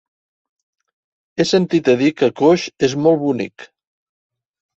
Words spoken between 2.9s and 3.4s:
molt